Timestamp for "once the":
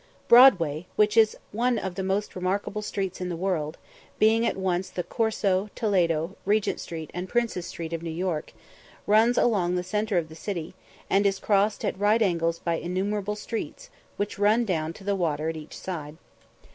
4.57-5.03